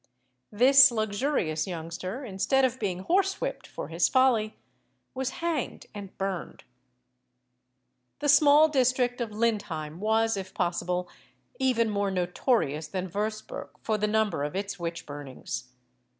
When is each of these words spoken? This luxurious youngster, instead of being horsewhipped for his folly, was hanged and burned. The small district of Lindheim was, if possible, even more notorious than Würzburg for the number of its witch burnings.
This 0.51 0.89
luxurious 0.89 1.67
youngster, 1.67 2.25
instead 2.25 2.65
of 2.65 2.79
being 2.79 3.03
horsewhipped 3.05 3.67
for 3.67 3.89
his 3.89 4.09
folly, 4.09 4.57
was 5.13 5.29
hanged 5.45 5.85
and 5.93 6.17
burned. 6.17 6.63
The 8.17 8.27
small 8.27 8.67
district 8.67 9.21
of 9.21 9.29
Lindheim 9.29 9.99
was, 9.99 10.37
if 10.37 10.55
possible, 10.55 11.07
even 11.59 11.87
more 11.87 12.09
notorious 12.09 12.87
than 12.87 13.11
Würzburg 13.11 13.69
for 13.83 13.99
the 13.99 14.07
number 14.07 14.43
of 14.43 14.55
its 14.55 14.79
witch 14.79 15.05
burnings. 15.05 15.69